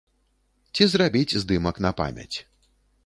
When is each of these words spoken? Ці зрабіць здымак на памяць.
Ці 0.73 0.87
зрабіць 0.95 1.37
здымак 1.43 1.75
на 1.87 1.91
памяць. 2.01 2.33